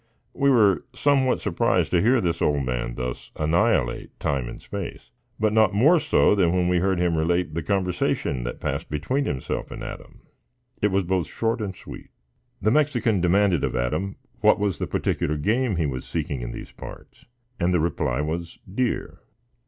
We 0.33 0.49
were 0.49 0.83
somewhat 0.95 1.41
surprised 1.41 1.91
to 1.91 2.01
hear 2.01 2.19
this 2.19 2.41
old 2.41 2.65
man 2.65 2.95
thus 2.95 3.29
annihilate 3.35 4.19
time 4.19 4.49
and 4.49 4.59
space, 4.59 5.11
but 5.39 5.53
not 5.53 5.75
more 5.75 5.99
so 5.99 6.33
than 6.33 6.51
when 6.53 6.67
we 6.67 6.79
heard 6.79 6.97
him 6.97 7.15
relate 7.15 7.53
the 7.53 7.61
conversation 7.61 8.41
that 8.41 8.59
passed 8.59 8.89
between 8.89 9.25
himself 9.25 9.69
and 9.69 9.83
Adam. 9.83 10.21
It 10.81 10.89
was 10.89 11.03
both 11.03 11.27
short 11.27 11.61
and 11.61 11.75
sweet. 11.75 12.09
The 12.59 12.71
Mexican 12.71 13.21
demanded 13.21 13.63
of 13.63 13.75
Adam 13.75 14.15
what 14.39 14.57
was 14.57 14.79
the 14.79 14.87
particular 14.87 15.37
game 15.37 15.75
he 15.75 15.85
was 15.85 16.03
seeking 16.03 16.41
in 16.41 16.51
these 16.51 16.71
parts, 16.71 17.25
and 17.59 17.71
the 17.71 17.79
reply 17.79 18.21
was 18.21 18.57
deer. 18.73 19.19